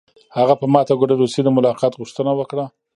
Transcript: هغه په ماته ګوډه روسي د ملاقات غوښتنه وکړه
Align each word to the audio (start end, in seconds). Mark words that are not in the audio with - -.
هغه 0.37 0.53
په 0.61 0.65
ماته 0.73 0.93
ګوډه 0.99 1.15
روسي 1.21 1.41
د 1.43 1.49
ملاقات 1.57 1.93
غوښتنه 1.99 2.31
وکړه 2.35 2.65